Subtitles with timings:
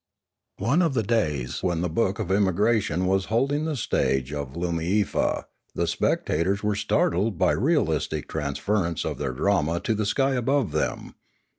[0.57, 3.75] 487 488 Limanora One of the days when the book of Emigration was holding the
[3.75, 10.07] stage of Loomiefa, the spectators were startled by realistic transference of their drama to the
[10.07, 11.13] sky above them.